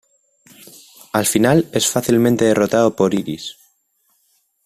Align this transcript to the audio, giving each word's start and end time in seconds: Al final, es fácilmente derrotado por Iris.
Al 1.13 1.27
final, 1.27 1.69
es 1.73 1.87
fácilmente 1.87 2.45
derrotado 2.45 2.95
por 2.95 3.13
Iris. 3.13 3.55